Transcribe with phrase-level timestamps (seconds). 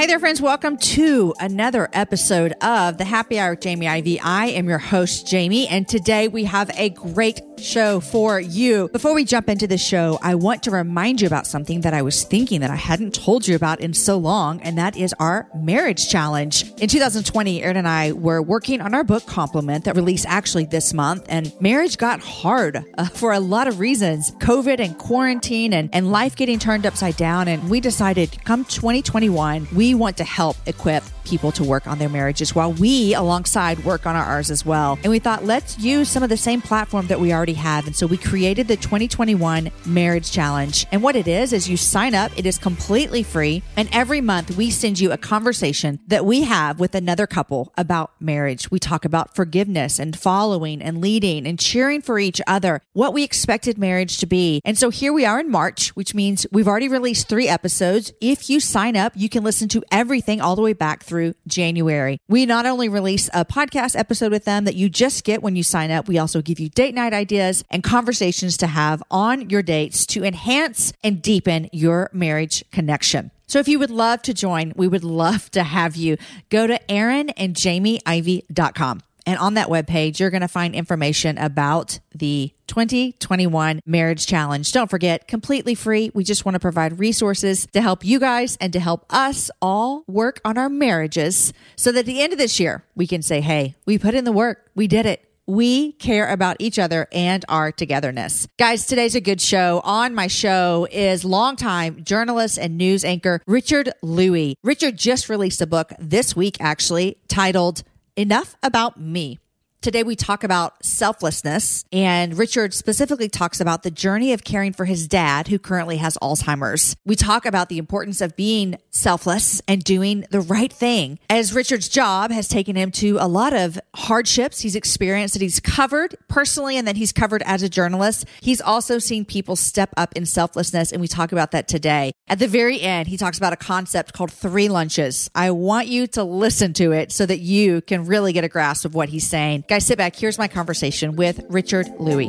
[0.00, 0.40] Hey there, friends.
[0.40, 4.18] Welcome to another episode of the Happy Hour with Jamie Ivey.
[4.18, 8.88] I am your host, Jamie, and today we have a great show for you.
[8.88, 12.02] Before we jump into the show, I want to remind you about something that I
[12.02, 15.48] was thinking that I hadn't told you about in so long, and that is our
[15.54, 16.70] marriage challenge.
[16.80, 20.92] In 2020, Aaron and I were working on our book Complement that released actually this
[20.92, 25.90] month, and marriage got hard uh, for a lot of reasons COVID and quarantine and,
[25.92, 27.48] and life getting turned upside down.
[27.48, 32.08] And we decided come 2021, we want to help equip people to work on their
[32.08, 34.98] marriages while we, alongside, work on ours as well.
[35.04, 37.86] And we thought, let's use some of the same platform that we already have.
[37.86, 40.86] And so we created the 2021 Marriage Challenge.
[40.90, 43.62] And what it is, is you sign up, it is completely free.
[43.76, 48.10] And every month we send you a conversation that we have with another couple about
[48.20, 48.70] marriage.
[48.72, 53.22] We talk about forgiveness and following and leading and cheering for each other, what we
[53.22, 54.60] expected marriage to be.
[54.64, 58.12] And so here we are in March, which means we've already released three episodes.
[58.20, 62.18] If you sign up, you can listen to everything all the way back through January.
[62.28, 65.62] We not only release a podcast episode with them that you just get when you
[65.62, 69.62] sign up, we also give you date night ideas and conversations to have on your
[69.62, 73.30] dates to enhance and deepen your marriage connection.
[73.46, 76.16] So if you would love to join, we would love to have you.
[76.50, 79.02] Go to aaronandjamieivey.com.
[79.30, 84.72] And on that webpage, you're going to find information about the 2021 Marriage Challenge.
[84.72, 86.10] Don't forget, completely free.
[86.12, 90.02] We just want to provide resources to help you guys and to help us all
[90.08, 93.40] work on our marriages so that at the end of this year, we can say,
[93.40, 95.24] hey, we put in the work, we did it.
[95.46, 98.46] We care about each other and our togetherness.
[98.56, 99.80] Guys, today's a good show.
[99.84, 104.54] On my show is longtime journalist and news anchor Richard Lui.
[104.62, 107.82] Richard just released a book this week, actually, titled
[108.20, 109.38] Enough About Me.
[109.82, 114.84] Today, we talk about selflessness, and Richard specifically talks about the journey of caring for
[114.84, 116.94] his dad, who currently has Alzheimer's.
[117.06, 121.88] We talk about the importance of being selfless and doing the right thing, as Richard's
[121.88, 126.76] job has taken him to a lot of hardships he's experienced that he's covered personally
[126.76, 128.26] and that he's covered as a journalist.
[128.42, 132.12] He's also seen people step up in selflessness, and we talk about that today.
[132.28, 135.30] At the very end, he talks about a concept called three lunches.
[135.34, 138.84] I want you to listen to it so that you can really get a grasp
[138.84, 139.64] of what he's saying.
[139.70, 140.16] Guys, sit back.
[140.16, 142.26] Here's my conversation with Richard Lui.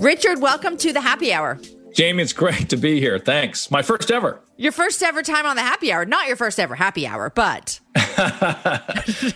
[0.00, 1.60] Richard, welcome to the happy hour.
[1.94, 3.20] Jamie, it's great to be here.
[3.20, 3.70] Thanks.
[3.70, 4.40] My first ever.
[4.56, 6.04] Your first ever time on the happy hour.
[6.04, 7.78] Not your first ever happy hour, but.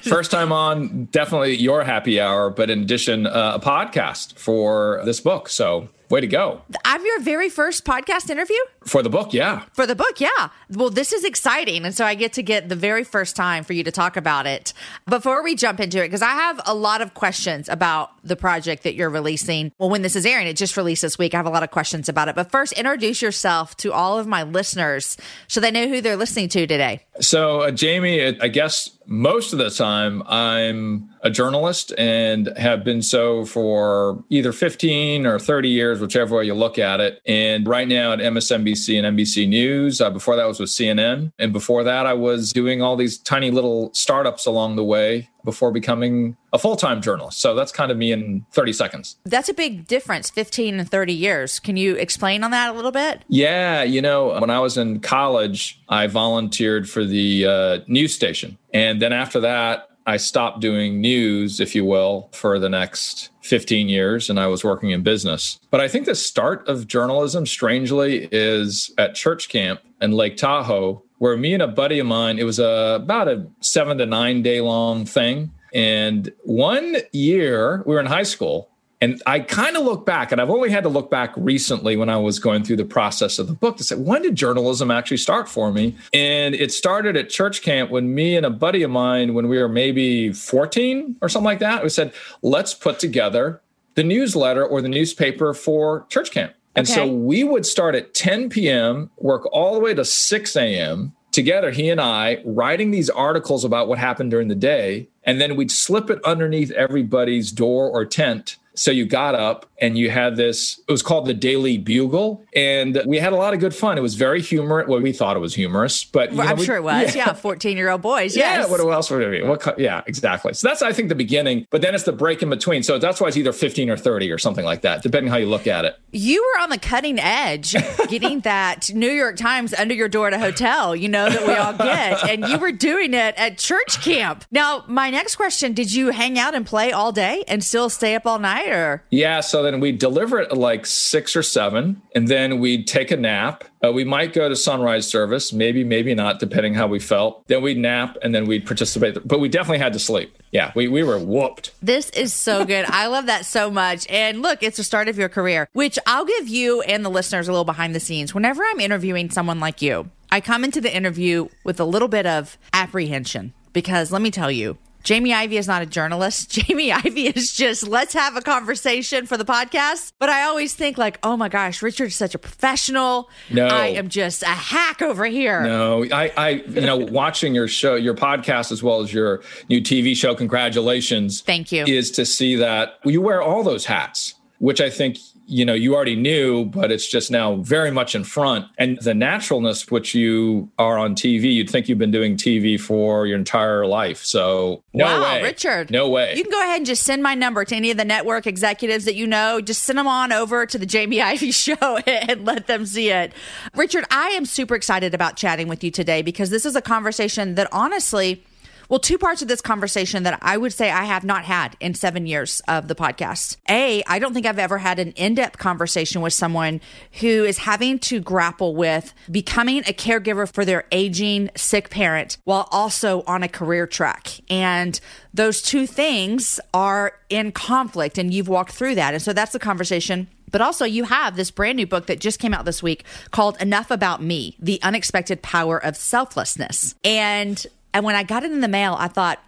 [0.08, 5.20] first time on definitely your happy hour, but in addition, uh, a podcast for this
[5.20, 5.48] book.
[5.48, 6.62] So Way to go.
[6.86, 8.56] I'm your very first podcast interview?
[8.86, 9.64] For the book, yeah.
[9.74, 10.48] For the book, yeah.
[10.70, 11.84] Well, this is exciting.
[11.84, 14.46] And so I get to get the very first time for you to talk about
[14.46, 14.72] it.
[15.06, 18.84] Before we jump into it, because I have a lot of questions about the project
[18.84, 19.70] that you're releasing.
[19.78, 21.34] Well, when this is airing, it just released this week.
[21.34, 22.34] I have a lot of questions about it.
[22.34, 26.48] But first, introduce yourself to all of my listeners so they know who they're listening
[26.50, 27.04] to today.
[27.20, 33.00] So, uh, Jamie, I guess most of the time I'm a journalist and have been
[33.00, 37.20] so for either 15 or 30 years, whichever way you look at it.
[37.26, 41.32] And right now at MSNBC and NBC News, uh, before that was with CNN.
[41.38, 45.72] And before that, I was doing all these tiny little startups along the way before
[45.72, 47.40] becoming a full time journalist.
[47.40, 49.16] So that's kind of me in 30 seconds.
[49.24, 51.58] That's a big difference, 15 and 30 years.
[51.58, 53.24] Can you explain on that a little bit?
[53.28, 53.82] Yeah.
[53.82, 58.58] You know, when I was in college, I volunteered for the uh, news station.
[58.74, 63.88] And then after that, I stopped doing news, if you will, for the next 15
[63.88, 65.58] years, and I was working in business.
[65.70, 71.02] But I think the start of journalism, strangely, is at church camp in Lake Tahoe,
[71.18, 74.42] where me and a buddy of mine, it was a, about a seven to nine
[74.42, 75.52] day long thing.
[75.74, 80.40] And one year, we were in high school, and I kind of look back, and
[80.40, 83.46] I've only had to look back recently when I was going through the process of
[83.46, 85.96] the book to say, when did journalism actually start for me?
[86.12, 89.58] And it started at church camp when me and a buddy of mine, when we
[89.58, 92.12] were maybe 14 or something like that, we said,
[92.42, 93.60] let's put together
[93.94, 96.54] the newsletter or the newspaper for church camp.
[96.78, 96.94] And okay.
[96.94, 101.12] so we would start at 10 p.m., work all the way to 6 a.m.
[101.32, 105.08] together, he and I, writing these articles about what happened during the day.
[105.24, 109.98] And then we'd slip it underneath everybody's door or tent So you got up and
[109.98, 112.44] you had this, it was called the Daily Bugle.
[112.54, 113.98] And we had a lot of good fun.
[113.98, 114.88] It was very humorous.
[114.88, 117.14] Well, we thought it was humorous, but well, know, I'm we, sure it was.
[117.14, 117.32] Yeah.
[117.32, 118.36] 14 year old boys.
[118.36, 118.66] Yes.
[118.66, 118.70] Yeah.
[118.70, 119.46] What else would it be?
[119.46, 120.54] What, yeah, exactly.
[120.54, 122.82] So that's, I think, the beginning, but then it's the break in between.
[122.82, 125.46] So that's why it's either 15 or 30 or something like that, depending how you
[125.46, 125.98] look at it.
[126.12, 127.72] You were on the cutting edge
[128.08, 131.54] getting that New York Times under your door at a hotel, you know, that we
[131.54, 132.28] all get.
[132.28, 134.44] And you were doing it at church camp.
[134.50, 138.14] Now, my next question did you hang out and play all day and still stay
[138.14, 139.02] up all night or?
[139.10, 139.40] Yeah.
[139.40, 143.16] So then we deliver it at like six or seven, and then we'd take a
[143.16, 143.64] nap.
[143.84, 147.46] Uh, we might go to sunrise service, maybe, maybe not, depending how we felt.
[147.46, 149.16] Then we'd nap and then we'd participate.
[149.26, 150.36] But we definitely had to sleep.
[150.50, 151.72] Yeah, we, we were whooped.
[151.82, 152.86] This is so good.
[152.86, 154.06] I love that so much.
[154.08, 157.48] And look, it's the start of your career, which I'll give you and the listeners
[157.48, 158.34] a little behind the scenes.
[158.34, 162.26] Whenever I'm interviewing someone like you, I come into the interview with a little bit
[162.26, 164.78] of apprehension because let me tell you,
[165.08, 166.50] Jamie Ivey is not a journalist.
[166.66, 170.12] Jamie Ivey is just let's have a conversation for the podcast.
[170.18, 173.30] But I always think like, oh my gosh, Richard's such a professional.
[173.48, 175.62] No, I am just a hack over here.
[175.62, 179.40] No, I, I, you know, watching your show, your podcast, as well as your
[179.70, 180.34] new TV show.
[180.34, 181.40] Congratulations.
[181.40, 181.84] Thank you.
[181.86, 185.16] Is to see that you wear all those hats, which I think
[185.48, 188.66] you know you already knew but it's just now very much in front.
[188.76, 193.26] And the naturalness which you are on tv you'd think you've been doing tv for
[193.26, 194.24] your entire life.
[194.24, 195.42] So no wow way.
[195.42, 195.90] richard.
[195.90, 196.34] No way.
[196.36, 199.04] You can go ahead and just send my number to any of the network executives
[199.06, 199.60] that you know.
[199.60, 203.32] Just send them on over to the jamie ivey show and let them see it.
[203.74, 207.54] Richard i am super excited about chatting with you today because this is a conversation
[207.54, 208.44] that honestly
[208.88, 211.94] well, two parts of this conversation that I would say I have not had in
[211.94, 213.56] seven years of the podcast.
[213.68, 216.80] A, I don't think I've ever had an in depth conversation with someone
[217.20, 222.68] who is having to grapple with becoming a caregiver for their aging sick parent while
[222.70, 224.40] also on a career track.
[224.48, 224.98] And
[225.34, 229.12] those two things are in conflict, and you've walked through that.
[229.12, 232.38] And so that's the conversation but also, you have this brand new book that just
[232.38, 236.94] came out this week called Enough About Me The Unexpected Power of Selflessness.
[237.04, 239.42] And and when I got it in the mail, I thought,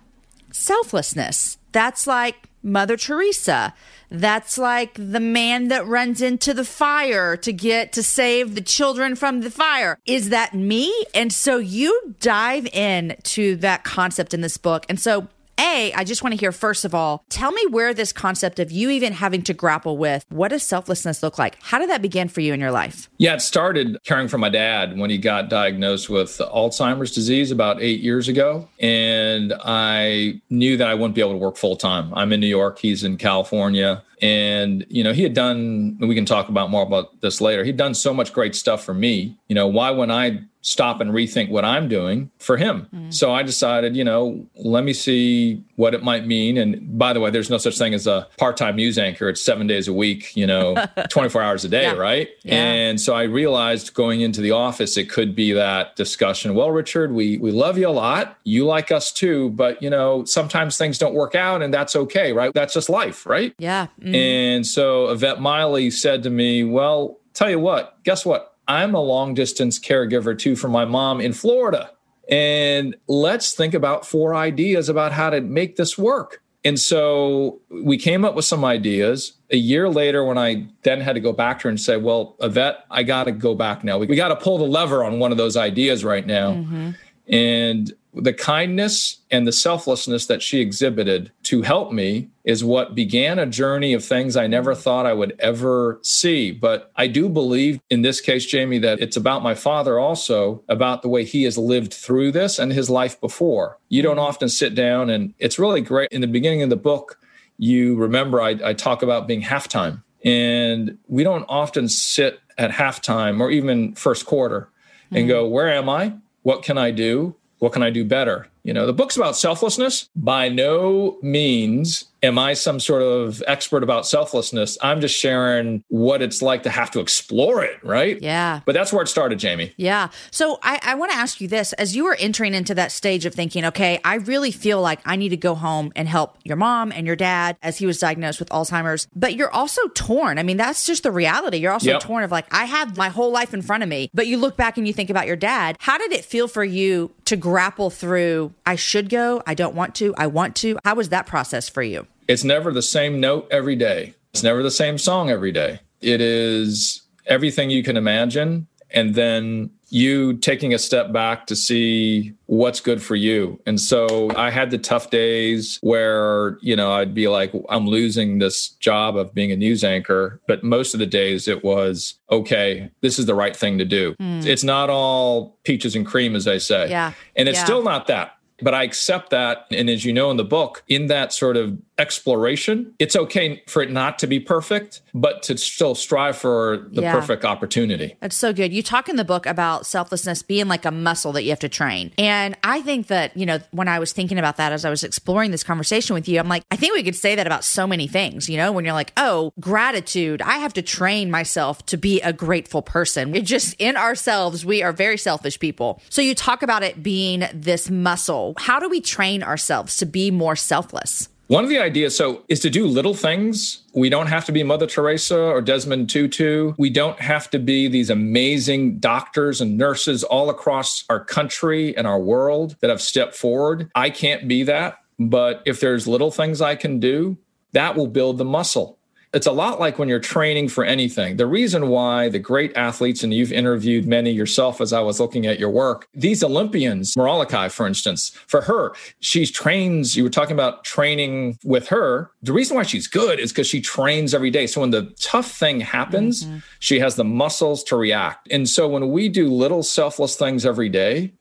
[0.52, 1.58] selflessness.
[1.72, 3.74] That's like Mother Teresa.
[4.10, 9.14] That's like the man that runs into the fire to get to save the children
[9.14, 9.98] from the fire.
[10.04, 10.92] Is that me?
[11.14, 14.84] And so you dive in to that concept in this book.
[14.88, 15.28] And so
[15.60, 18.72] a, I just want to hear, first of all, tell me where this concept of
[18.72, 21.56] you even having to grapple with what does selflessness look like?
[21.62, 23.08] How did that begin for you in your life?
[23.18, 27.82] Yeah, it started caring for my dad when he got diagnosed with Alzheimer's disease about
[27.82, 28.68] eight years ago.
[28.80, 32.12] And I knew that I wouldn't be able to work full time.
[32.14, 34.02] I'm in New York, he's in California.
[34.22, 37.64] And, you know, he had done, we can talk about more about this later.
[37.64, 39.36] He'd done so much great stuff for me.
[39.48, 42.86] You know, why when I stop and rethink what I'm doing for him.
[42.94, 43.14] Mm.
[43.14, 46.58] So I decided, you know, let me see what it might mean.
[46.58, 49.30] And by the way, there's no such thing as a part-time news anchor.
[49.30, 50.76] It's seven days a week, you know,
[51.08, 51.92] 24 hours a day, yeah.
[51.92, 52.28] right?
[52.42, 52.54] Yeah.
[52.54, 56.54] And so I realized going into the office, it could be that discussion.
[56.54, 58.36] Well, Richard, we we love you a lot.
[58.44, 62.34] You like us too, but you know, sometimes things don't work out and that's okay,
[62.34, 62.52] right?
[62.52, 63.54] That's just life, right?
[63.58, 63.86] Yeah.
[64.02, 64.14] Mm.
[64.14, 68.54] And so Yvette Miley said to me, Well, tell you what, guess what?
[68.68, 71.90] I'm a long distance caregiver too for my mom in Florida.
[72.30, 76.42] And let's think about four ideas about how to make this work.
[76.64, 79.32] And so we came up with some ideas.
[79.50, 82.36] A year later, when I then had to go back to her and say, Well,
[82.40, 83.98] Yvette, I got to go back now.
[83.98, 86.52] We, we got to pull the lever on one of those ideas right now.
[86.52, 86.90] Mm-hmm.
[87.32, 93.38] And the kindness and the selflessness that she exhibited to help me is what began
[93.38, 96.50] a journey of things I never thought I would ever see.
[96.50, 101.02] But I do believe in this case, Jamie, that it's about my father also, about
[101.02, 103.78] the way he has lived through this and his life before.
[103.88, 106.08] You don't often sit down, and it's really great.
[106.10, 107.20] In the beginning of the book,
[107.58, 110.02] you remember I, I talk about being halftime.
[110.24, 114.68] And we don't often sit at halftime or even first quarter
[115.10, 115.28] and mm-hmm.
[115.28, 116.14] go, Where am I?
[116.42, 117.36] What can I do?
[117.60, 118.48] What can I do better?
[118.62, 120.08] You know, the book's about selflessness.
[120.14, 124.76] By no means am I some sort of expert about selflessness.
[124.82, 128.20] I'm just sharing what it's like to have to explore it, right?
[128.20, 128.60] Yeah.
[128.66, 129.72] But that's where it started, Jamie.
[129.78, 130.08] Yeah.
[130.30, 133.24] So I, I want to ask you this as you were entering into that stage
[133.24, 136.56] of thinking, okay, I really feel like I need to go home and help your
[136.56, 140.38] mom and your dad as he was diagnosed with Alzheimer's, but you're also torn.
[140.38, 141.56] I mean, that's just the reality.
[141.56, 142.00] You're also yep.
[142.00, 144.58] torn of like, I have my whole life in front of me, but you look
[144.58, 145.76] back and you think about your dad.
[145.80, 149.94] How did it feel for you to grapple through, I should go, I don't want
[149.96, 150.78] to, I want to?
[150.84, 152.06] How was that process for you?
[152.26, 154.14] It's never the same note every day.
[154.32, 155.78] It's never the same song every day.
[156.00, 158.66] It is everything you can imagine.
[158.90, 163.60] And then you taking a step back to see what's good for you.
[163.66, 168.38] And so I had the tough days where, you know, I'd be like, I'm losing
[168.38, 170.40] this job of being a news anchor.
[170.46, 174.14] But most of the days it was, okay, this is the right thing to do.
[174.20, 174.46] Mm.
[174.46, 176.88] It's not all peaches and cream, as they say.
[176.88, 177.12] Yeah.
[177.36, 177.64] And it's yeah.
[177.64, 178.36] still not that.
[178.62, 179.66] But I accept that.
[179.70, 183.82] And as you know in the book, in that sort of exploration, it's okay for
[183.82, 187.12] it not to be perfect, but to still strive for the yeah.
[187.12, 188.16] perfect opportunity.
[188.20, 188.72] That's so good.
[188.72, 191.68] You talk in the book about selflessness being like a muscle that you have to
[191.68, 192.12] train.
[192.18, 195.04] And I think that, you know, when I was thinking about that as I was
[195.04, 197.86] exploring this conversation with you, I'm like, I think we could say that about so
[197.86, 201.96] many things, you know, when you're like, oh, gratitude, I have to train myself to
[201.96, 203.34] be a grateful person.
[203.34, 206.00] It just in ourselves, we are very selfish people.
[206.08, 208.54] So you talk about it being this muscle.
[208.56, 211.28] How do we train ourselves to be more selfless?
[211.50, 213.82] One of the ideas, so, is to do little things.
[213.92, 216.74] We don't have to be Mother Teresa or Desmond Tutu.
[216.78, 222.06] We don't have to be these amazing doctors and nurses all across our country and
[222.06, 223.90] our world that have stepped forward.
[223.96, 224.98] I can't be that.
[225.18, 227.36] But if there's little things I can do,
[227.72, 228.99] that will build the muscle
[229.32, 231.36] it's a lot like when you're training for anything.
[231.36, 235.46] The reason why the great athletes, and you've interviewed many yourself as I was looking
[235.46, 240.54] at your work, these Olympians, Morolake, for instance, for her, she trains, you were talking
[240.54, 242.32] about training with her.
[242.42, 244.66] The reason why she's good is because she trains every day.
[244.66, 246.58] So when the tough thing happens, mm-hmm.
[246.80, 248.48] she has the muscles to react.
[248.50, 251.34] And so when we do little selfless things every day,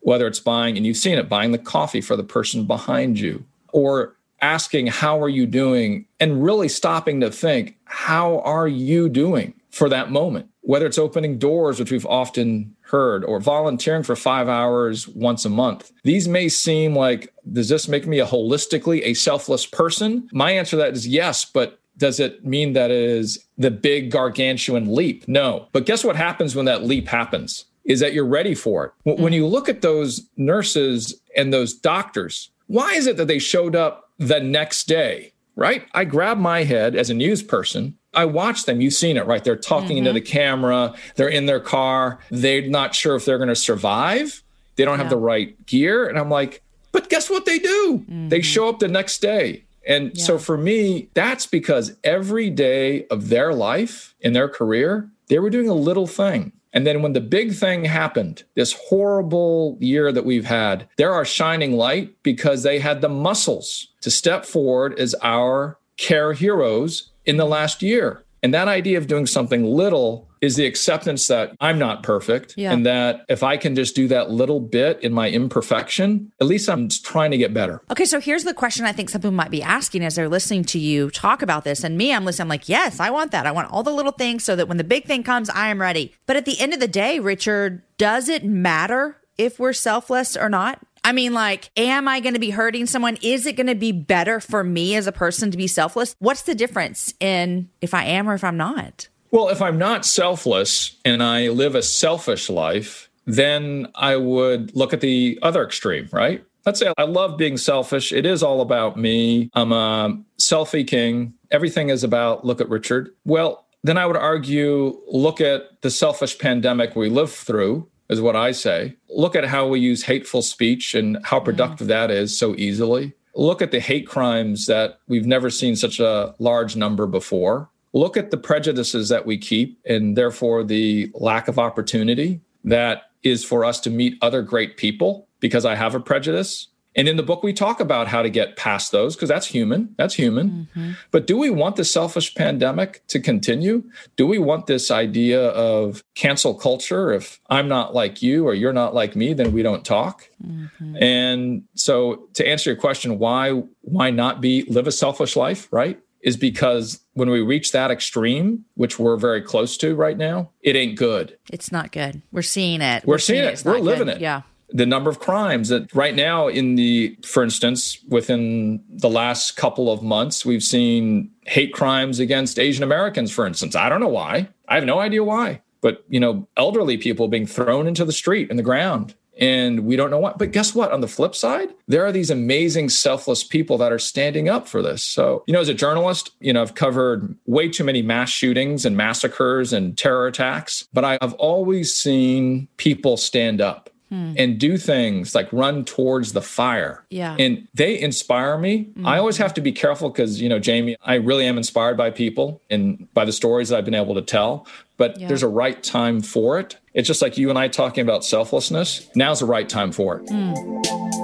[0.00, 3.44] whether it's buying, and you've seen it, buying the coffee for the person behind you,
[3.72, 6.06] or asking, How are you doing?
[6.20, 10.48] and really stopping to think, How are you doing for that moment?
[10.60, 15.48] Whether it's opening doors, which we've often heard, or volunteering for five hours once a
[15.50, 15.90] month.
[16.04, 20.28] These may seem like, does this make me a holistically a selfless person?
[20.32, 24.10] My answer to that is yes, but does it mean that it is the big
[24.10, 25.26] gargantuan leap?
[25.26, 25.68] No.
[25.72, 27.64] But guess what happens when that leap happens?
[27.84, 28.92] Is that you're ready for it.
[29.20, 29.36] When mm.
[29.36, 34.03] you look at those nurses and those doctors, why is it that they showed up
[34.18, 35.86] the next day, right?
[35.92, 37.96] I grab my head as a news person.
[38.14, 38.80] I watch them.
[38.80, 39.42] You've seen it, right?
[39.42, 40.06] They're talking mm-hmm.
[40.06, 40.94] into the camera.
[41.16, 42.20] They're in their car.
[42.30, 44.42] They're not sure if they're going to survive.
[44.76, 46.08] They don't have the right gear.
[46.08, 48.04] And I'm like, but guess what they do?
[48.04, 48.28] Mm-hmm.
[48.28, 49.64] They show up the next day.
[49.86, 50.24] And yeah.
[50.24, 55.50] so for me, that's because every day of their life in their career, they were
[55.50, 56.52] doing a little thing.
[56.74, 61.24] And then when the big thing happened, this horrible year that we've had, they're our
[61.24, 67.36] shining light because they had the muscles to step forward as our care heroes in
[67.36, 68.23] the last year.
[68.44, 72.74] And that idea of doing something little is the acceptance that I'm not perfect yeah.
[72.74, 76.68] and that if I can just do that little bit in my imperfection, at least
[76.68, 77.80] I'm trying to get better.
[77.90, 80.62] Okay, so here's the question I think some people might be asking as they're listening
[80.64, 81.82] to you talk about this.
[81.82, 83.46] And me, I'm listening, I'm like, yes, I want that.
[83.46, 85.80] I want all the little things so that when the big thing comes, I am
[85.80, 86.12] ready.
[86.26, 90.50] But at the end of the day, Richard, does it matter if we're selfless or
[90.50, 90.84] not?
[91.04, 93.18] I mean, like, am I going to be hurting someone?
[93.20, 96.16] Is it going to be better for me as a person to be selfless?
[96.18, 99.08] What's the difference in if I am or if I'm not?
[99.30, 104.94] Well, if I'm not selfless and I live a selfish life, then I would look
[104.94, 106.42] at the other extreme, right?
[106.64, 108.10] Let's say I love being selfish.
[108.10, 109.50] It is all about me.
[109.52, 111.34] I'm a selfie king.
[111.50, 113.10] Everything is about look at Richard.
[113.26, 118.36] Well, then I would argue look at the selfish pandemic we lived through is what
[118.36, 118.96] I say.
[119.08, 121.46] Look at how we use hateful speech and how mm-hmm.
[121.46, 123.12] productive that is so easily.
[123.34, 127.68] Look at the hate crimes that we've never seen such a large number before.
[127.92, 133.44] Look at the prejudices that we keep and therefore the lack of opportunity that is
[133.44, 136.68] for us to meet other great people because I have a prejudice.
[136.96, 139.94] And in the book, we talk about how to get past those because that's human.
[139.98, 140.68] That's human.
[140.76, 140.92] Mm-hmm.
[141.10, 143.82] But do we want the selfish pandemic to continue?
[144.16, 147.12] Do we want this idea of cancel culture?
[147.12, 150.28] If I'm not like you or you're not like me, then we don't talk.
[150.44, 150.96] Mm-hmm.
[151.02, 155.68] And so, to answer your question, why why not be live a selfish life?
[155.72, 156.00] Right?
[156.20, 160.74] Is because when we reach that extreme, which we're very close to right now, it
[160.74, 161.36] ain't good.
[161.52, 162.22] It's not good.
[162.32, 163.04] We're seeing it.
[163.04, 163.60] We're, we're seeing, seeing, it.
[163.60, 163.64] it.
[163.66, 164.16] We're living good.
[164.16, 164.22] it.
[164.22, 164.42] Yeah
[164.74, 169.90] the number of crimes that right now in the for instance within the last couple
[169.90, 173.76] of months we've seen hate crimes against asian americans for instance.
[173.76, 174.48] I don't know why.
[174.68, 175.62] I have no idea why.
[175.80, 179.96] But you know elderly people being thrown into the street in the ground and we
[179.96, 180.92] don't know what but guess what?
[180.92, 184.82] On the flip side there are these amazing selfless people that are standing up for
[184.82, 185.04] this.
[185.04, 188.84] So you know as a journalist you know i've covered way too many mass shootings
[188.84, 194.34] and massacres and terror attacks but i've always seen people stand up hmm.
[194.36, 197.04] and do things like run towards the fire.
[197.10, 197.36] Yeah.
[197.38, 198.84] And they inspire me.
[198.84, 199.06] Mm-hmm.
[199.06, 202.10] I always have to be careful because, you know, Jamie, I really am inspired by
[202.10, 204.66] people and by the stories that I've been able to tell.
[204.96, 205.26] but yeah.
[205.26, 206.76] there's a right time for it.
[206.92, 209.10] It's just like you and I talking about selflessness.
[209.16, 210.26] Now's the right time for it.
[210.26, 211.23] Mm.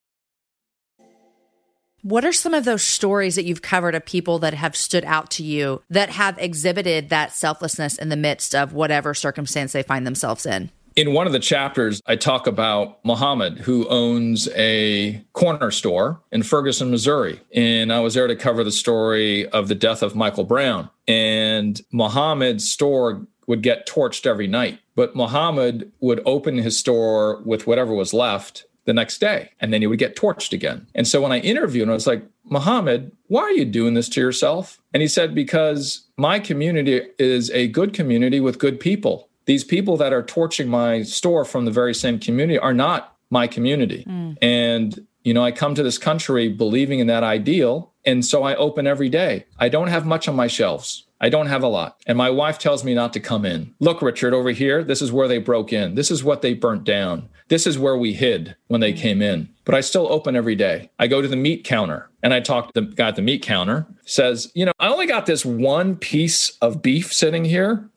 [2.03, 5.29] What are some of those stories that you've covered of people that have stood out
[5.31, 10.07] to you that have exhibited that selflessness in the midst of whatever circumstance they find
[10.07, 10.71] themselves in?
[10.95, 16.41] In one of the chapters, I talk about Muhammad, who owns a corner store in
[16.41, 17.39] Ferguson, Missouri.
[17.53, 20.89] And I was there to cover the story of the death of Michael Brown.
[21.07, 24.79] And Muhammad's store would get torched every night.
[24.95, 29.81] But Muhammad would open his store with whatever was left the next day and then
[29.81, 30.87] he would get torched again.
[30.95, 34.09] And so when I interviewed him, I was like, Muhammad, why are you doing this
[34.09, 34.81] to yourself?
[34.93, 39.29] And he said, because my community is a good community with good people.
[39.45, 43.47] These people that are torching my store from the very same community are not my
[43.47, 44.03] community.
[44.07, 44.37] Mm.
[44.41, 47.93] And, you know, I come to this country believing in that ideal.
[48.05, 49.45] And so I open every day.
[49.59, 51.05] I don't have much on my shelves.
[51.21, 52.01] I don't have a lot.
[52.07, 53.75] And my wife tells me not to come in.
[53.79, 55.93] Look, Richard, over here, this is where they broke in.
[55.93, 57.29] This is what they burnt down.
[57.51, 59.49] This is where we hid when they came in.
[59.65, 60.89] But I still open every day.
[60.97, 63.41] I go to the meat counter and I talk to the guy at the meat
[63.41, 67.89] counter, says, You know, I only got this one piece of beef sitting here.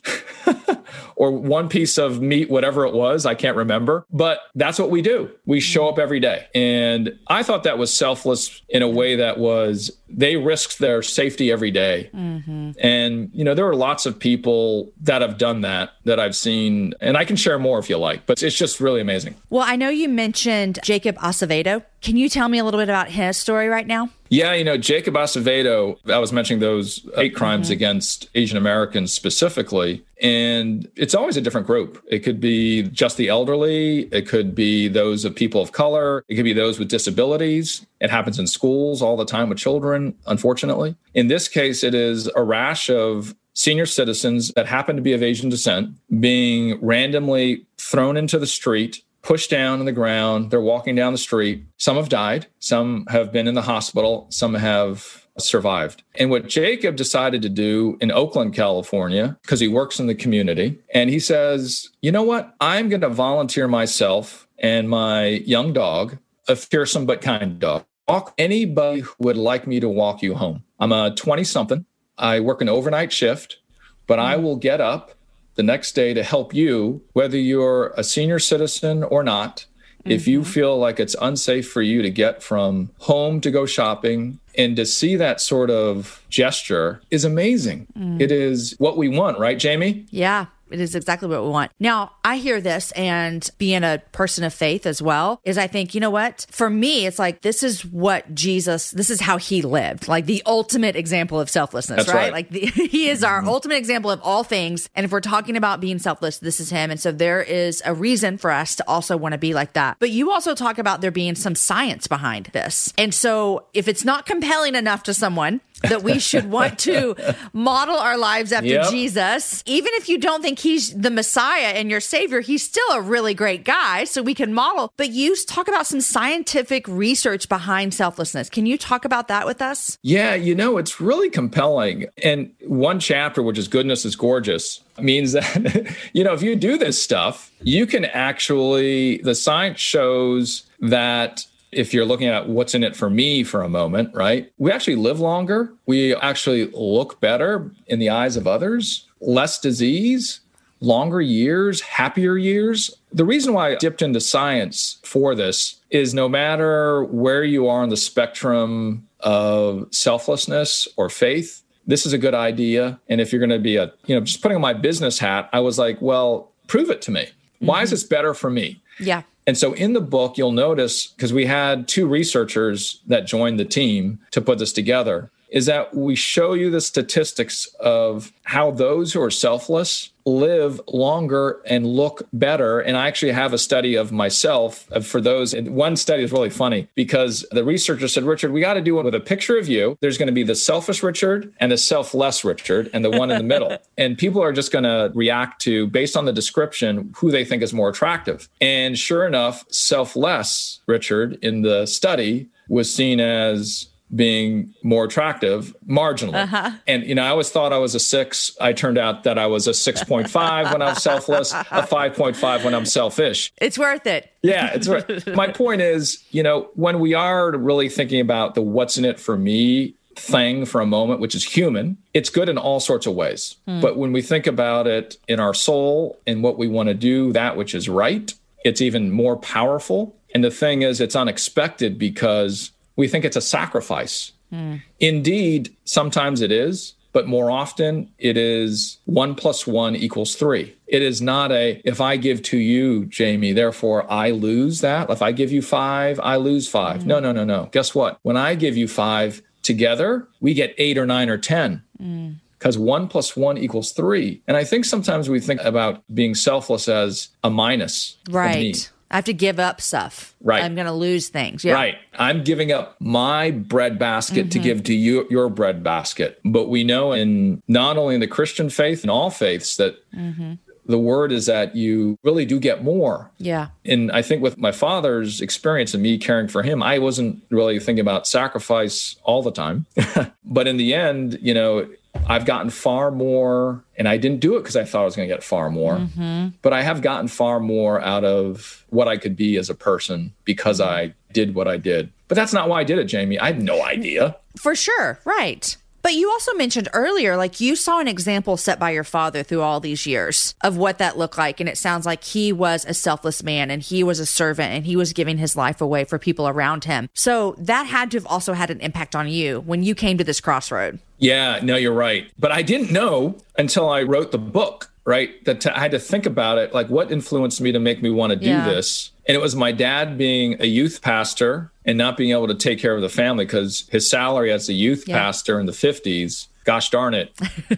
[1.16, 3.26] or one piece of meat, whatever it was.
[3.26, 4.06] I can't remember.
[4.12, 5.30] But that's what we do.
[5.46, 6.46] We show up every day.
[6.54, 11.50] And I thought that was selfless in a way that was they risked their safety
[11.50, 12.10] every day.
[12.14, 12.72] Mm-hmm.
[12.80, 16.94] And, you know, there are lots of people that have done that that I've seen.
[17.00, 19.34] And I can share more if you like, but it's just really amazing.
[19.50, 21.82] Well, I know you mentioned Jacob Azevedo.
[22.00, 24.10] Can you tell me a little bit about his story right now?
[24.28, 27.74] Yeah, you know, Jacob Azevedo, I was mentioning those hate crimes mm-hmm.
[27.74, 30.04] against Asian Americans specifically.
[30.20, 32.02] And it's always a different group.
[32.08, 36.34] It could be just the elderly, it could be those of people of color, it
[36.34, 37.86] could be those with disabilities.
[38.00, 40.96] It happens in schools all the time with children, unfortunately.
[41.12, 45.22] In this case, it is a rash of senior citizens that happen to be of
[45.22, 50.50] Asian descent being randomly thrown into the street pushed down on the ground.
[50.50, 51.64] They're walking down the street.
[51.78, 52.46] Some have died.
[52.60, 54.26] Some have been in the hospital.
[54.30, 56.04] Some have survived.
[56.14, 60.78] And what Jacob decided to do in Oakland, California, because he works in the community,
[60.92, 62.54] and he says, you know what?
[62.60, 68.34] I'm going to volunteer myself and my young dog, a fearsome but kind dog, walk
[68.38, 70.62] anybody who would like me to walk you home.
[70.78, 71.84] I'm a 20 something.
[72.16, 73.58] I work an overnight shift,
[74.06, 74.42] but I mm.
[74.42, 75.12] will get up
[75.54, 79.66] the next day to help you, whether you're a senior citizen or not.
[80.00, 80.10] Mm-hmm.
[80.10, 80.50] If you mm-hmm.
[80.50, 84.86] feel like it's unsafe for you to get from home to go shopping and to
[84.86, 87.86] see that sort of gesture is amazing.
[87.98, 88.20] Mm.
[88.20, 90.06] It is what we want, right, Jamie?
[90.10, 90.46] Yeah.
[90.70, 91.70] It is exactly what we want.
[91.78, 95.94] Now, I hear this and being a person of faith as well is I think,
[95.94, 96.46] you know what?
[96.50, 100.42] For me, it's like this is what Jesus, this is how he lived, like the
[100.46, 102.14] ultimate example of selflessness, right?
[102.14, 102.32] right?
[102.32, 103.48] Like the, he is our mm-hmm.
[103.48, 104.88] ultimate example of all things.
[104.94, 106.90] And if we're talking about being selfless, this is him.
[106.90, 109.96] And so there is a reason for us to also want to be like that.
[109.98, 112.92] But you also talk about there being some science behind this.
[112.98, 117.14] And so if it's not compelling enough to someone, that we should want to
[117.52, 118.90] model our lives after yep.
[118.90, 119.62] Jesus.
[119.66, 123.34] Even if you don't think he's the Messiah and your savior, he's still a really
[123.34, 124.04] great guy.
[124.04, 124.92] So we can model.
[124.96, 128.48] But you talk about some scientific research behind selflessness.
[128.48, 129.98] Can you talk about that with us?
[130.02, 132.06] Yeah, you know, it's really compelling.
[132.22, 136.78] And one chapter, which is Goodness is Gorgeous, means that, you know, if you do
[136.78, 142.82] this stuff, you can actually, the science shows that if you're looking at what's in
[142.82, 144.52] it for me for a moment, right?
[144.58, 145.72] We actually live longer.
[145.86, 150.40] We actually look better in the eyes of others, less disease,
[150.80, 152.90] longer years, happier years.
[153.12, 157.82] The reason why I dipped into science for this is no matter where you are
[157.82, 163.00] on the spectrum of selflessness or faith, this is a good idea.
[163.08, 165.48] And if you're going to be a, you know, just putting on my business hat,
[165.52, 167.28] I was like, well, prove it to me.
[167.58, 167.84] Why mm-hmm.
[167.84, 168.82] is this better for me?
[168.98, 169.22] Yeah.
[169.46, 173.64] And so in the book, you'll notice because we had two researchers that joined the
[173.64, 179.12] team to put this together, is that we show you the statistics of how those
[179.12, 182.80] who are selfless live longer and look better.
[182.80, 185.52] And I actually have a study of myself uh, for those.
[185.54, 188.98] And one study is really funny because the researcher said, Richard, we got to do
[188.98, 189.98] it with a picture of you.
[190.00, 193.38] There's going to be the selfish Richard and the selfless Richard and the one in
[193.38, 193.76] the middle.
[193.96, 197.62] And people are just going to react to, based on the description, who they think
[197.62, 198.48] is more attractive.
[198.60, 206.34] And sure enough, selfless Richard in the study was seen as being more attractive marginally.
[206.34, 206.72] Uh-huh.
[206.86, 208.56] And, you know, I always thought I was a six.
[208.60, 212.86] I turned out that I was a 6.5 when I'm selfless, a 5.5 when I'm
[212.86, 213.52] selfish.
[213.60, 214.30] It's worth it.
[214.42, 218.62] Yeah, it's worth My point is, you know, when we are really thinking about the
[218.62, 222.58] what's in it for me thing for a moment, which is human, it's good in
[222.58, 223.56] all sorts of ways.
[223.66, 223.80] Hmm.
[223.80, 227.32] But when we think about it in our soul and what we want to do,
[227.32, 228.32] that which is right,
[228.64, 230.16] it's even more powerful.
[230.34, 234.32] And the thing is, it's unexpected because we think it's a sacrifice.
[234.52, 234.82] Mm.
[235.00, 240.76] Indeed, sometimes it is, but more often it is one plus one equals three.
[240.86, 245.10] It is not a, if I give to you, Jamie, therefore I lose that.
[245.10, 247.02] If I give you five, I lose five.
[247.02, 247.06] Mm.
[247.06, 247.68] No, no, no, no.
[247.72, 248.18] Guess what?
[248.22, 251.82] When I give you five together, we get eight or nine or 10.
[252.00, 254.40] Mm because one plus one equals three.
[254.48, 258.16] And I think sometimes we think about being selfless as a minus.
[258.30, 258.90] Right.
[259.14, 260.34] I have to give up stuff.
[260.40, 260.64] Right.
[260.64, 261.64] I'm going to lose things.
[261.64, 261.74] Yeah.
[261.74, 261.94] Right.
[262.14, 264.48] I'm giving up my bread basket mm-hmm.
[264.48, 266.40] to give to you your bread basket.
[266.44, 270.54] But we know in not only in the Christian faith, in all faiths, that mm-hmm.
[270.86, 273.30] the word is that you really do get more.
[273.38, 273.68] Yeah.
[273.84, 277.78] And I think with my father's experience and me caring for him, I wasn't really
[277.78, 279.86] thinking about sacrifice all the time.
[280.44, 281.86] but in the end, you know,
[282.26, 285.28] I've gotten far more, and I didn't do it because I thought I was going
[285.28, 286.48] to get far more, mm-hmm.
[286.62, 290.32] but I have gotten far more out of what I could be as a person
[290.44, 292.12] because I did what I did.
[292.28, 293.38] But that's not why I did it, Jamie.
[293.38, 294.36] I had no idea.
[294.56, 295.20] For sure.
[295.24, 295.76] Right.
[296.04, 299.62] But you also mentioned earlier, like you saw an example set by your father through
[299.62, 301.60] all these years of what that looked like.
[301.60, 304.84] And it sounds like he was a selfless man and he was a servant and
[304.84, 307.08] he was giving his life away for people around him.
[307.14, 310.24] So that had to have also had an impact on you when you came to
[310.24, 310.98] this crossroad.
[311.16, 312.30] Yeah, no, you're right.
[312.38, 315.42] But I didn't know until I wrote the book, right?
[315.46, 316.74] That t- I had to think about it.
[316.74, 318.68] Like, what influenced me to make me want to do yeah.
[318.68, 319.10] this?
[319.26, 322.78] And it was my dad being a youth pastor and not being able to take
[322.78, 325.18] care of the family because his salary as a youth yeah.
[325.18, 327.30] pastor in the 50s gosh darn it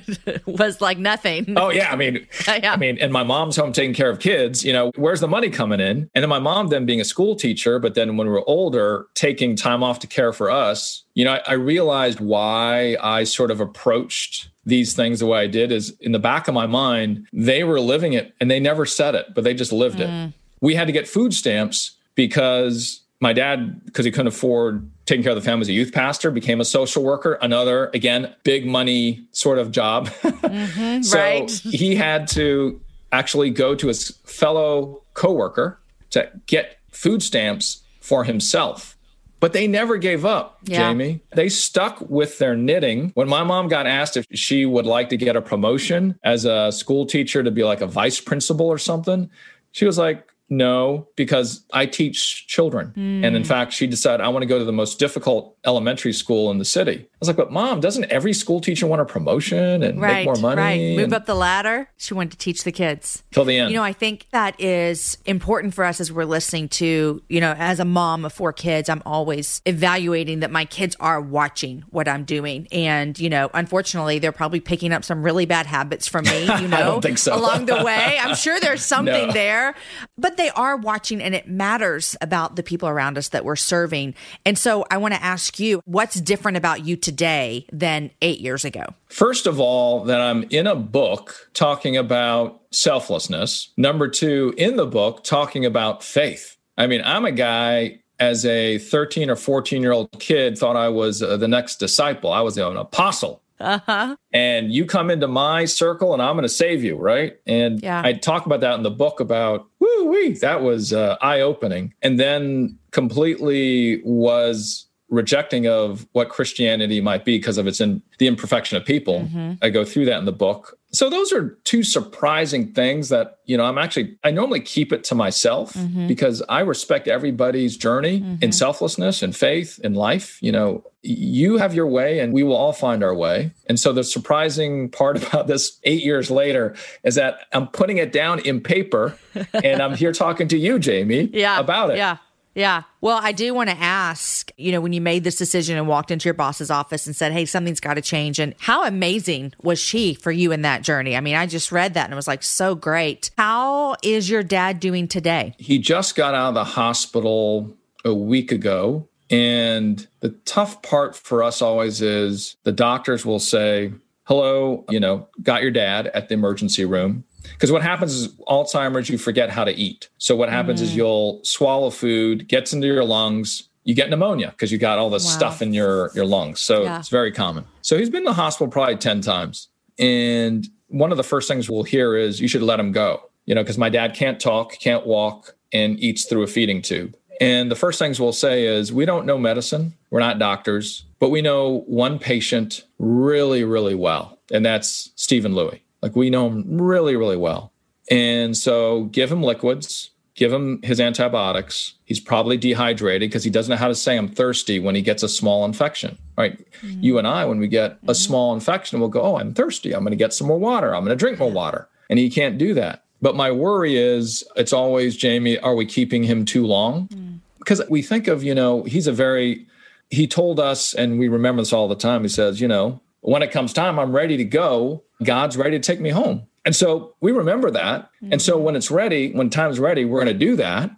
[0.47, 2.73] was like nothing oh yeah i mean yeah.
[2.73, 5.51] i mean and my mom's home taking care of kids you know where's the money
[5.51, 8.33] coming in and then my mom then being a school teacher but then when we
[8.33, 12.97] were older taking time off to care for us you know I, I realized why
[13.03, 16.55] i sort of approached these things the way i did is in the back of
[16.55, 19.99] my mind they were living it and they never said it but they just lived
[19.99, 20.29] mm.
[20.29, 25.23] it we had to get food stamps because my dad, because he couldn't afford taking
[25.23, 28.67] care of the family as a youth pastor, became a social worker, another, again, big
[28.67, 30.09] money sort of job.
[30.47, 31.51] Mm-hmm, so right.
[31.65, 32.81] he had to
[33.13, 35.79] actually go to his fellow coworker
[36.11, 38.97] to get food stamps for himself.
[39.39, 40.79] But they never gave up, yeah.
[40.79, 41.21] Jamie.
[41.35, 43.11] They stuck with their knitting.
[43.15, 46.73] When my mom got asked if she would like to get a promotion as a
[46.73, 49.29] school teacher to be like a vice principal or something,
[49.73, 52.93] she was like, no, because I teach children.
[52.97, 53.27] Mm.
[53.27, 56.51] And in fact, she decided I want to go to the most difficult elementary school
[56.51, 57.01] in the city.
[57.03, 60.25] I was like, but mom, doesn't every school teacher want a promotion and right, make
[60.27, 60.61] more money?
[60.61, 60.97] Right.
[60.97, 61.89] Move up the ladder.
[61.97, 63.71] She wanted to teach the kids till the end.
[63.71, 67.55] You know, I think that is important for us as we're listening to, you know,
[67.59, 72.07] as a mom of four kids, I'm always evaluating that my kids are watching what
[72.07, 72.69] I'm doing.
[72.71, 76.69] And, you know, unfortunately, they're probably picking up some really bad habits from me, you
[76.69, 77.35] know, so.
[77.35, 78.19] along the way.
[78.23, 79.33] I'm sure there's something no.
[79.33, 79.75] there,
[80.17, 84.15] but they are watching and it matters about the people around us that we're serving.
[84.45, 88.65] And so I want to ask you, what's different about you today than eight years
[88.65, 88.85] ago?
[89.09, 93.73] First of all, that I'm in a book talking about selflessness.
[93.77, 96.57] Number two, in the book, talking about faith.
[96.77, 100.89] I mean, I'm a guy as a 13 or 14 year old kid thought I
[100.89, 102.33] was uh, the next disciple.
[102.33, 103.43] I was an apostle.
[103.59, 104.17] Uh-huh.
[104.33, 107.39] And you come into my circle and I'm going to save you, right?
[107.47, 108.03] And yeah.
[108.05, 111.95] I talk about that in the book about, woo wee, that was uh, eye opening.
[112.03, 118.27] And then completely was rejecting of what Christianity might be because of its in the
[118.27, 119.21] imperfection of people.
[119.21, 119.53] Mm-hmm.
[119.63, 120.79] I go through that in the book.
[120.91, 125.05] So those are two surprising things that, you know, I'm actually I normally keep it
[125.05, 126.09] to myself mm-hmm.
[126.09, 128.43] because I respect everybody's journey mm-hmm.
[128.43, 130.43] in selflessness and faith in life.
[130.43, 133.53] You know, you have your way and we will all find our way.
[133.67, 138.11] And so the surprising part about this 8 years later is that I'm putting it
[138.11, 139.17] down in paper
[139.53, 141.99] and I'm here talking to you Jamie yeah, about it.
[141.99, 142.17] Yeah.
[142.57, 142.85] Yeah.
[143.03, 146.11] Well, I do want to ask, you know, when you made this decision and walked
[146.11, 148.39] into your boss's office and said, Hey, something's got to change.
[148.39, 151.17] And how amazing was she for you in that journey?
[151.17, 153.31] I mean, I just read that and it was like so great.
[153.37, 155.55] How is your dad doing today?
[155.59, 159.07] He just got out of the hospital a week ago.
[159.29, 163.93] And the tough part for us always is the doctors will say,
[164.25, 167.25] Hello, you know, got your dad at the emergency room.
[167.53, 170.09] Because what happens is Alzheimer's, you forget how to eat.
[170.19, 170.85] So what happens mm.
[170.85, 175.11] is you'll swallow food, gets into your lungs, you get pneumonia because you got all
[175.11, 175.31] this wow.
[175.31, 176.61] stuff in your your lungs.
[176.61, 176.99] So yeah.
[176.99, 177.65] it's very common.
[177.83, 179.69] So he's been in the hospital probably 10 times.
[179.99, 183.23] And one of the first things we'll hear is you should let him go.
[183.47, 187.17] You know, because my dad can't talk, can't walk, and eats through a feeding tube.
[187.41, 189.95] And the first things we'll say is we don't know medicine.
[190.11, 194.39] We're not doctors, but we know one patient really, really well.
[194.51, 195.83] And that's Stephen Lui.
[196.03, 197.73] Like we know him really, really well.
[198.11, 201.95] And so give him liquids, give him his antibiotics.
[202.05, 205.23] He's probably dehydrated because he doesn't know how to say I'm thirsty when he gets
[205.23, 206.19] a small infection.
[206.37, 206.59] Right.
[206.83, 207.03] Mm-hmm.
[207.03, 208.11] You and I, when we get mm-hmm.
[208.11, 209.93] a small infection, we'll go, Oh, I'm thirsty.
[209.93, 210.95] I'm going to get some more water.
[210.95, 211.89] I'm going to drink more water.
[212.09, 213.05] And he can't do that.
[213.23, 217.09] But my worry is it's always, Jamie, are we keeping him too long?
[217.09, 217.39] Mm.
[217.59, 219.67] Because we think of, you know, he's a very,
[220.11, 222.23] he told us, and we remember this all the time.
[222.23, 225.03] He says, you know, when it comes time, I'm ready to go.
[225.23, 226.47] God's ready to take me home.
[226.65, 228.11] And so we remember that.
[228.17, 228.33] Mm-hmm.
[228.33, 230.91] And so when it's ready, when time's ready, we're going to do that.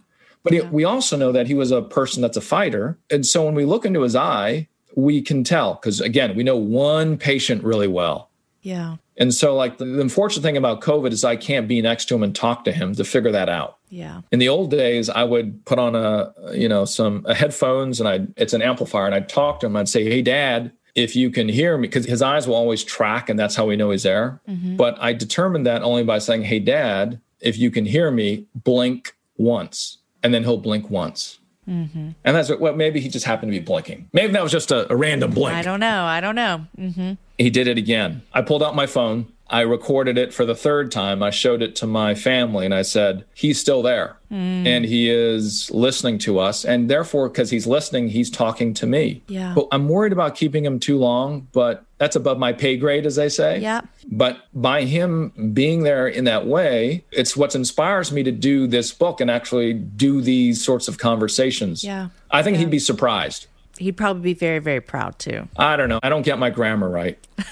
[0.43, 0.69] But yeah.
[0.71, 2.99] we also know that he was a person that's a fighter.
[3.11, 6.57] And so when we look into his eye, we can tell because again, we know
[6.57, 8.31] one patient really well.
[8.63, 8.97] Yeah.
[9.17, 12.15] And so, like, the, the, unfortunate thing about COVID is I can't be next to
[12.15, 13.79] him and talk to him to figure that out.
[13.89, 14.23] Yeah.
[14.31, 18.27] In the old days, I would put on a, you know, some headphones and I,
[18.37, 19.77] it's an amplifier, and I'd talk to him.
[19.77, 23.29] I'd say, "Hey, Dad, if you can hear me, because his eyes will always track,
[23.29, 24.41] and that's how we know he's there.
[24.49, 24.77] Mm-hmm.
[24.77, 29.15] But I determined that only by saying, Hey, dad, if you can hear me, blink
[29.37, 29.99] once.
[30.23, 31.39] And then he'll blink once.
[31.69, 32.11] Mm-hmm.
[32.25, 34.09] And that's what, well, maybe he just happened to be blinking.
[34.13, 35.55] Maybe that was just a, a random blink.
[35.55, 36.05] I don't know.
[36.05, 36.67] I don't know.
[36.77, 37.13] Mm-hmm.
[37.37, 38.23] He did it again.
[38.33, 41.23] I pulled out my phone I recorded it for the third time.
[41.23, 44.67] I showed it to my family and I said, He's still there mm.
[44.67, 46.65] and he is listening to us.
[46.65, 49.23] And therefore, because he's listening, he's talking to me.
[49.27, 49.55] Yeah.
[49.55, 53.17] But I'm worried about keeping him too long, but that's above my pay grade, as
[53.17, 53.59] they say.
[53.59, 53.83] Yeah.
[54.11, 58.93] But by him being there in that way, it's what inspires me to do this
[58.93, 61.83] book and actually do these sorts of conversations.
[61.83, 62.09] Yeah.
[62.31, 62.61] I think yeah.
[62.61, 63.47] he'd be surprised.
[63.79, 65.49] He'd probably be very, very proud too.
[65.57, 66.01] I don't know.
[66.03, 67.19] I don't get my grammar right.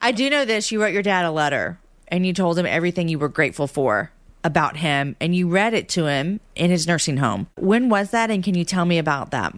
[0.00, 0.70] I do know this.
[0.70, 4.10] You wrote your dad a letter and you told him everything you were grateful for
[4.44, 7.48] about him and you read it to him in his nursing home.
[7.56, 8.30] When was that?
[8.30, 9.54] And can you tell me about that?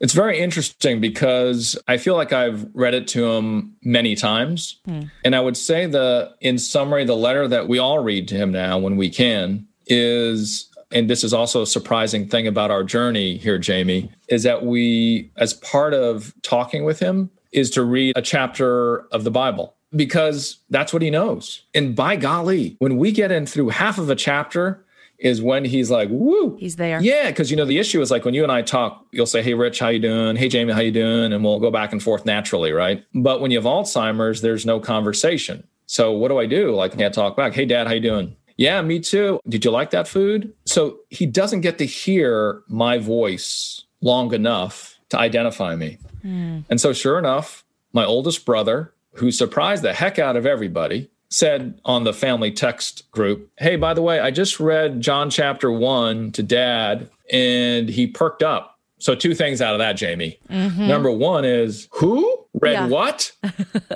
[0.00, 4.80] It's very interesting because I feel like I've read it to him many times.
[4.86, 5.02] Hmm.
[5.24, 8.50] And I would say the in summary, the letter that we all read to him
[8.50, 13.36] now when we can is and this is also a surprising thing about our journey
[13.36, 18.22] here, Jamie, is that we, as part of talking with him, is to read a
[18.22, 21.62] chapter of the Bible because that's what he knows.
[21.74, 24.84] And by golly, when we get in through half of a chapter,
[25.20, 26.56] is when he's like, woo.
[26.58, 27.00] He's there.
[27.00, 29.42] Yeah, because you know the issue is like when you and I talk, you'll say,
[29.42, 30.36] "Hey, Rich, how you doing?
[30.36, 33.04] Hey, Jamie, how you doing?" And we'll go back and forth naturally, right?
[33.14, 35.66] But when you have Alzheimer's, there's no conversation.
[35.86, 36.74] So what do I do?
[36.74, 37.52] Like, I can't talk back.
[37.52, 38.36] Hey, Dad, how you doing?
[38.56, 39.40] Yeah, me too.
[39.48, 40.52] Did you like that food?
[40.66, 45.98] So he doesn't get to hear my voice long enough to identify me.
[46.24, 46.64] Mm.
[46.68, 51.80] And so, sure enough, my oldest brother, who surprised the heck out of everybody, said
[51.84, 56.32] on the family text group, Hey, by the way, I just read John chapter one
[56.32, 58.78] to dad, and he perked up.
[58.98, 60.38] So, two things out of that, Jamie.
[60.50, 60.86] Mm-hmm.
[60.86, 62.86] Number one is who read yeah.
[62.88, 63.32] what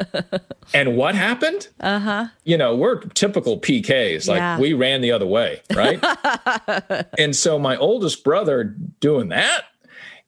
[0.74, 1.68] and what happened?
[1.80, 2.26] Uh huh.
[2.44, 4.28] You know, we're typical PKs.
[4.28, 4.58] Like yeah.
[4.58, 6.02] we ran the other way, right?
[7.18, 8.64] and so, my oldest brother
[9.00, 9.64] doing that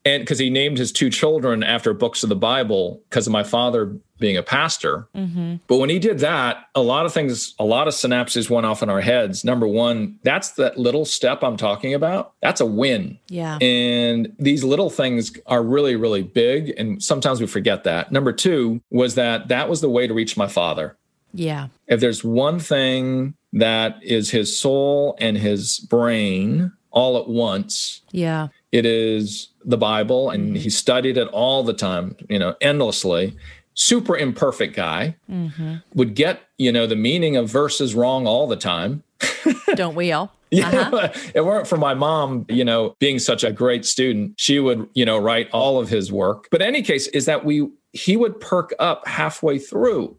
[0.07, 3.43] and because he named his two children after books of the Bible because of my
[3.43, 5.09] father being a pastor.
[5.15, 5.57] Mm-hmm.
[5.67, 8.83] But when he did that, a lot of things, a lot of synapses went off
[8.83, 9.45] in our heads.
[9.45, 12.33] Number one, that's that little step I'm talking about.
[12.41, 13.19] That's a win.
[13.29, 13.59] Yeah.
[13.61, 16.73] And these little things are really, really big.
[16.79, 18.13] And sometimes we forget that.
[18.13, 20.97] Number two was that that was the way to reach my father.
[21.35, 21.69] Yeah.
[21.89, 28.01] If there's one thing that is his soul and his brain all at once.
[28.13, 28.49] Yeah.
[28.73, 30.57] It is the Bible, and mm-hmm.
[30.57, 33.37] he studied it all the time, you know, endlessly.
[33.75, 35.77] Super imperfect guy mm-hmm.
[35.95, 39.03] would get, you know, the meaning of verses wrong all the time.
[39.75, 40.33] Don't we all?
[40.53, 41.09] Yeah, uh-huh.
[41.35, 45.05] it weren't for my mom, you know, being such a great student, she would, you
[45.05, 46.47] know, write all of his work.
[46.53, 50.17] But any case, is that we he would perk up halfway through.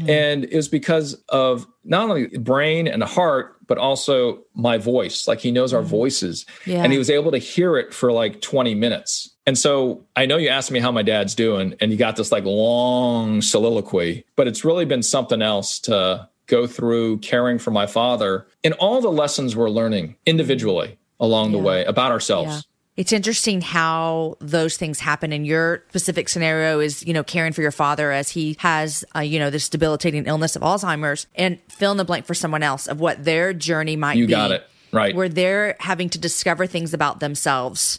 [0.00, 0.08] Mm.
[0.08, 5.28] And it was because of not only brain and heart, but also my voice.
[5.28, 5.90] Like he knows our mm-hmm.
[5.90, 6.46] voices.
[6.66, 6.82] Yeah.
[6.82, 9.30] And he was able to hear it for like 20 minutes.
[9.46, 12.30] And so I know you asked me how my dad's doing, and you got this
[12.30, 17.86] like long soliloquy, but it's really been something else to go through caring for my
[17.86, 21.58] father and all the lessons we're learning individually along yeah.
[21.58, 22.66] the way about ourselves.
[23.00, 25.32] It's interesting how those things happen.
[25.32, 29.20] And your specific scenario is, you know, caring for your father as he has, uh,
[29.20, 32.86] you know, this debilitating illness of Alzheimer's and fill in the blank for someone else
[32.86, 34.32] of what their journey might you be.
[34.32, 34.66] You got it.
[34.92, 35.16] Right.
[35.16, 37.98] Where they're having to discover things about themselves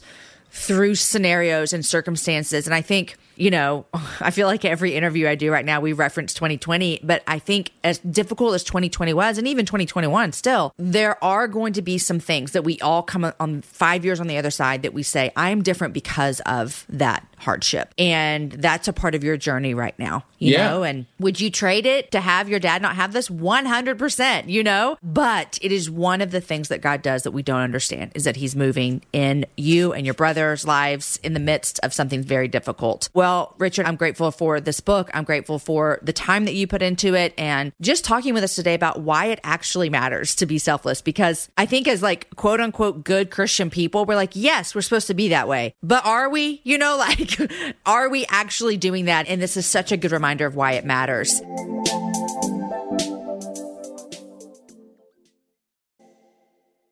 [0.52, 2.68] through scenarios and circumstances.
[2.68, 3.84] And I think you know,
[4.20, 7.72] I feel like every interview I do right now, we reference 2020, but I think
[7.82, 12.20] as difficult as 2020 was, and even 2021 still, there are going to be some
[12.20, 15.32] things that we all come on five years on the other side that we say,
[15.36, 17.92] I am different because of that hardship.
[17.98, 20.68] And that's a part of your journey right now, you yeah.
[20.68, 20.84] know?
[20.84, 23.28] And would you trade it to have your dad not have this?
[23.28, 24.96] 100%, you know?
[25.02, 28.22] But it is one of the things that God does that we don't understand is
[28.22, 32.46] that he's moving in you and your brother's lives in the midst of something very
[32.46, 33.08] difficult.
[33.12, 35.10] Well, Richard, I'm grateful for this book.
[35.14, 38.54] I'm grateful for the time that you put into it and just talking with us
[38.54, 42.60] today about why it actually matters to be selfless because I think as like quote
[42.60, 45.74] unquote good Christian people, we're like, yes, we're supposed to be that way.
[45.82, 46.60] But are we?
[46.72, 47.38] You know, like
[47.86, 49.26] are we actually doing that?
[49.28, 51.42] And this is such a good reminder of why it matters.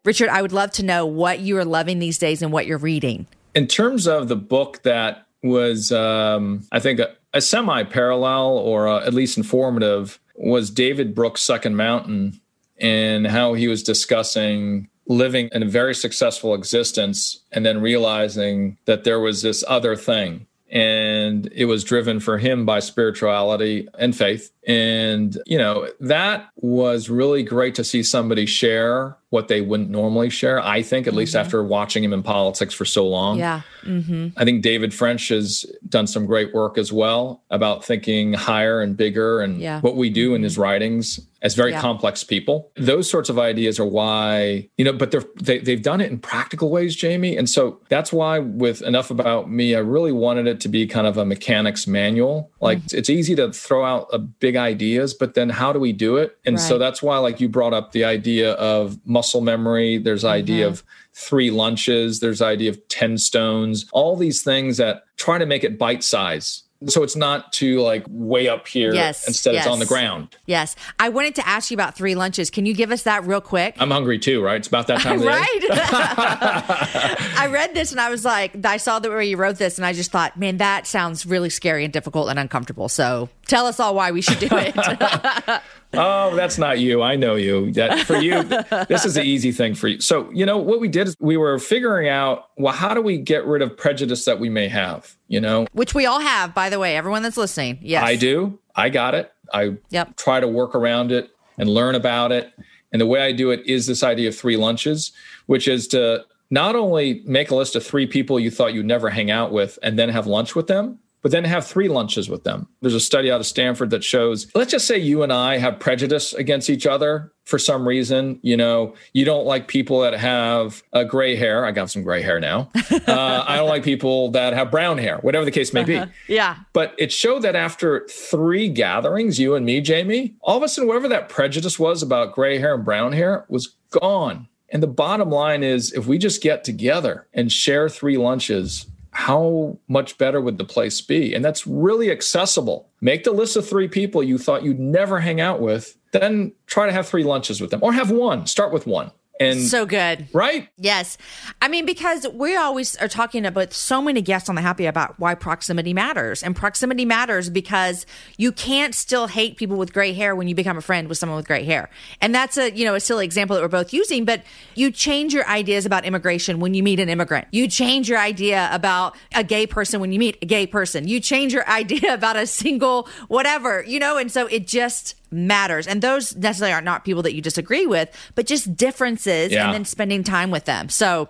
[0.05, 2.79] Richard, I would love to know what you are loving these days and what you're
[2.79, 3.27] reading.
[3.55, 8.87] In terms of the book that was, um, I think, a, a semi parallel or
[8.87, 12.41] a, at least informative, was David Brooks' Second Mountain
[12.79, 19.05] and how he was discussing living in a very successful existence and then realizing that
[19.05, 20.47] there was this other thing.
[20.71, 24.53] And it was driven for him by spirituality and faith.
[24.69, 30.29] And you know that was really great to see somebody share what they wouldn't normally
[30.31, 30.61] share.
[30.61, 31.19] I think, at mm-hmm.
[31.19, 33.39] least after watching him in politics for so long.
[33.39, 33.63] Yeah.
[33.83, 34.29] Mm-hmm.
[34.37, 38.97] I think David French has done some great work as well about thinking higher and
[38.97, 39.81] bigger and yeah.
[39.81, 40.37] what we do mm-hmm.
[40.37, 41.81] in his writings as very yeah.
[41.81, 42.71] complex people.
[42.77, 46.19] Those sorts of ideas are why, you know, but they're, they, they've done it in
[46.19, 47.35] practical ways, Jamie.
[47.35, 51.07] And so that's why, with Enough About Me, I really wanted it to be kind
[51.07, 52.51] of a mechanics manual.
[52.61, 52.99] Like mm-hmm.
[52.99, 56.37] it's easy to throw out a big ideas, but then how do we do it?
[56.45, 56.63] And right.
[56.63, 59.99] so that's why, like, you brought up the idea of muscle memory.
[59.99, 60.73] There's idea mm-hmm.
[60.73, 62.21] of three lunches.
[62.21, 66.63] There's idea of 10 stones, all these things that try to make it bite size
[66.87, 69.67] so it's not too like way up here yes, instead yes.
[69.67, 70.37] it's on the ground.
[70.47, 70.77] Yes.
[70.99, 72.51] I wanted to ask you about three lunches.
[72.51, 73.77] Can you give us that real quick?
[73.79, 74.57] I'm hungry too right?
[74.57, 75.61] It's about that time of right.
[77.39, 79.85] I read this and i was like i saw the way you wrote this and
[79.85, 82.89] i just thought man that sounds really scary and difficult and uncomfortable.
[82.89, 85.63] So tell us all why we should do it.
[85.93, 87.03] Oh, that's not you.
[87.03, 87.73] I know you.
[87.73, 88.43] That for you,
[88.89, 90.01] this is an easy thing for you.
[90.01, 93.19] So, you know, what we did is we were figuring out, well, how do we
[93.19, 95.67] get rid of prejudice that we may have, you know?
[95.73, 97.79] Which we all have, by the way, everyone that's listening.
[97.81, 98.05] Yes.
[98.05, 98.59] I do.
[98.75, 99.33] I got it.
[99.55, 100.17] I yep.
[100.17, 102.53] try to work around it and learn about it.
[102.93, 105.13] And the way I do it is this idea of three lunches,
[105.47, 109.09] which is to not only make a list of three people you thought you'd never
[109.09, 112.45] hang out with and then have lunch with them, but then have three lunches with
[112.45, 112.69] them.
[112.81, 115.79] There's a study out of Stanford that shows, let's just say you and I have
[115.79, 118.39] prejudice against each other for some reason.
[118.43, 121.65] You know, you don't like people that have a gray hair.
[121.65, 122.71] I got some gray hair now.
[123.11, 126.07] Uh, I don't like people that have brown hair, whatever the case may uh-huh.
[126.07, 126.35] be.
[126.35, 126.57] Yeah.
[126.73, 130.87] But it showed that after three gatherings, you and me, Jamie, all of a sudden,
[130.87, 134.49] whatever that prejudice was about gray hair and brown hair was gone.
[134.69, 138.87] And the bottom line is if we just get together and share three lunches,
[139.21, 141.35] how much better would the place be?
[141.35, 142.89] And that's really accessible.
[143.03, 146.87] Make the list of three people you thought you'd never hang out with, then try
[146.87, 148.47] to have three lunches with them or have one.
[148.47, 149.13] Start with one.
[149.41, 150.29] And so good.
[150.35, 150.69] Right?
[150.77, 151.17] Yes.
[151.63, 155.19] I mean, because we always are talking about so many guests on the happy about
[155.19, 156.43] why proximity matters.
[156.43, 158.05] And proximity matters because
[158.37, 161.37] you can't still hate people with gray hair when you become a friend with someone
[161.37, 161.89] with gray hair.
[162.21, 164.43] And that's a, you know, a silly example that we're both using, but
[164.75, 167.49] you change your ideas about immigration when you meet an immigrant.
[167.51, 171.09] You change your idea about a gay person when you meet a gay person.
[171.09, 175.87] You change your idea about a single whatever, you know, and so it just matters.
[175.87, 179.67] And those necessarily are not people that you disagree with, but just differences yeah.
[179.67, 180.89] and then spending time with them.
[180.89, 181.29] So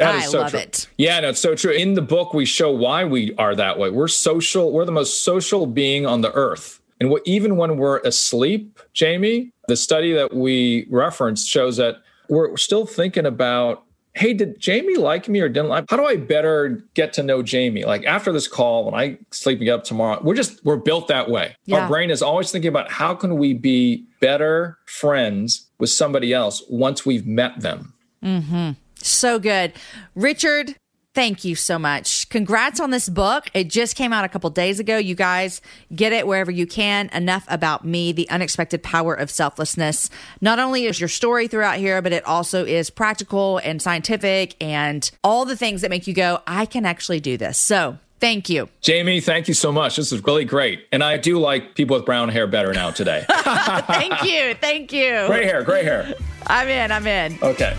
[0.00, 0.60] I so love true.
[0.60, 0.88] it.
[0.98, 1.72] Yeah, no, it's so true.
[1.72, 3.90] In the book, we show why we are that way.
[3.90, 6.80] We're social, we're the most social being on the earth.
[7.00, 11.96] And what, even when we're asleep, Jamie, the study that we referenced shows that
[12.28, 13.84] we're still thinking about
[14.14, 15.86] hey, did Jamie like me or didn't like?
[15.88, 17.84] How do I better get to know Jamie?
[17.84, 21.56] Like after this call, when I sleeping up tomorrow, we're just we're built that way.
[21.64, 21.80] Yeah.
[21.80, 26.62] Our brain is always thinking about how can we be better friends with somebody else
[26.68, 27.94] once we've met them.
[28.22, 28.70] Mm-hmm.
[28.96, 29.72] So good,
[30.14, 30.76] Richard.
[31.14, 32.26] Thank you so much.
[32.30, 33.48] Congrats on this book.
[33.52, 34.96] It just came out a couple days ago.
[34.96, 35.60] You guys
[35.94, 37.10] get it wherever you can.
[37.12, 40.08] Enough about me, the unexpected power of selflessness.
[40.40, 45.10] Not only is your story throughout here, but it also is practical and scientific and
[45.22, 47.58] all the things that make you go, I can actually do this.
[47.58, 48.68] So Thank you.
[48.82, 49.96] Jamie, thank you so much.
[49.96, 50.86] This is really great.
[50.92, 53.24] And I do like people with brown hair better now today.
[53.28, 54.54] thank you.
[54.60, 55.24] Thank you.
[55.26, 56.14] Gray hair, gray hair.
[56.46, 56.92] I'm in.
[56.92, 57.36] I'm in.
[57.42, 57.76] Okay.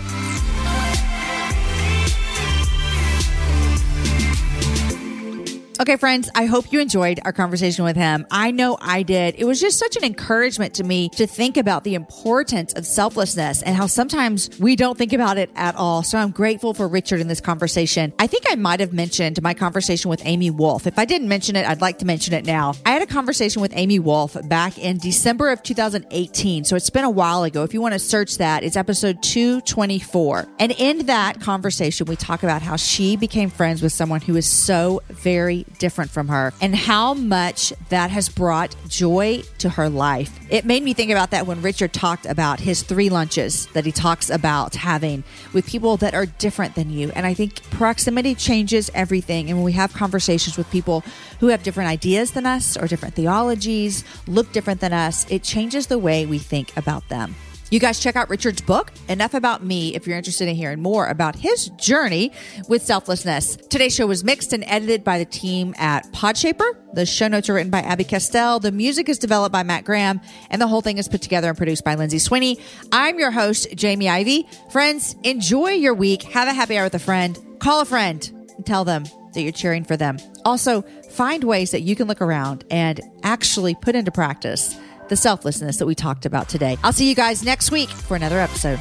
[5.80, 8.26] Okay, friends, I hope you enjoyed our conversation with him.
[8.30, 9.34] I know I did.
[9.36, 13.60] It was just such an encouragement to me to think about the importance of selflessness
[13.60, 16.04] and how sometimes we don't think about it at all.
[16.04, 18.12] So I'm grateful for Richard in this conversation.
[18.20, 20.86] I think I might have mentioned my conversation with Amy Wolf.
[20.86, 22.74] If I didn't mention it, I'd like to mention it now.
[22.86, 26.62] I had a conversation with Amy Wolf back in December of 2018.
[26.62, 27.64] So it's been a while ago.
[27.64, 30.46] If you want to search that, it's episode 224.
[30.60, 34.46] And in that conversation, we talk about how she became friends with someone who is
[34.46, 40.38] so very different from her and how much that has brought joy to her life.
[40.50, 43.92] It made me think about that when Richard talked about his three lunches that he
[43.92, 47.10] talks about having with people that are different than you.
[47.14, 49.48] And I think proximity changes everything.
[49.48, 51.04] And when we have conversations with people
[51.40, 55.86] who have different ideas than us or different theologies, look different than us, it changes
[55.86, 57.34] the way we think about them.
[57.70, 61.06] You guys check out Richard's book, Enough About Me, if you're interested in hearing more
[61.06, 62.30] about his journey
[62.68, 63.56] with selflessness.
[63.56, 66.70] Today's show was mixed and edited by the team at Podshaper.
[66.92, 68.60] The show notes are written by Abby Castell.
[68.60, 71.56] The music is developed by Matt Graham, and the whole thing is put together and
[71.56, 72.58] produced by Lindsay Sweeney.
[72.92, 74.46] I'm your host, Jamie Ivey.
[74.70, 76.22] Friends, enjoy your week.
[76.22, 77.38] Have a happy hour with a friend.
[77.60, 80.18] Call a friend and tell them that you're cheering for them.
[80.44, 84.78] Also, find ways that you can look around and actually put into practice
[85.08, 86.76] the selflessness that we talked about today.
[86.82, 88.80] I'll see you guys next week for another episode.